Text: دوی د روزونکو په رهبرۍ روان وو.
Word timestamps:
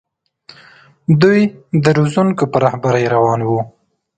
دوی 1.21 1.39
د 1.83 1.85
روزونکو 1.97 2.43
په 2.51 2.57
رهبرۍ 2.65 3.05
روان 3.15 3.39
وو. 3.43 3.61